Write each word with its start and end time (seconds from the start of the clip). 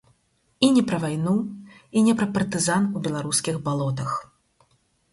І 0.67 0.69
не 0.77 0.81
пра 0.91 0.99
вайну, 1.03 1.33
і 1.99 2.03
не 2.09 2.13
пра 2.21 2.27
партызан 2.39 2.91
у 2.97 3.05
беларускіх 3.07 3.63
балотах. 3.71 4.21